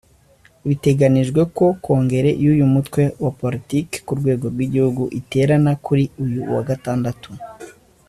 Biteganyijwe 0.67 1.41
ko 1.55 1.65
Kongere 1.83 2.29
y’uyu 2.43 2.65
mutwe 2.73 3.01
wa 3.23 3.31
politiki 3.41 3.95
ku 4.05 4.11
rwego 4.19 4.45
rw’igihugu 4.53 5.03
iterana 5.19 5.71
kuri 5.85 6.03
uyu 6.23 6.41
wa 6.53 6.61
Gatandatu 6.69 7.29